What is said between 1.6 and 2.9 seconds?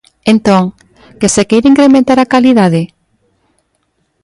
incrementar a calidade?